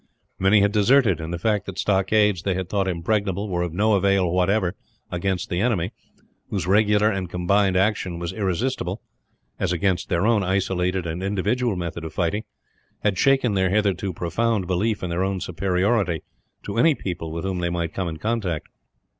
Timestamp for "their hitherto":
13.53-14.11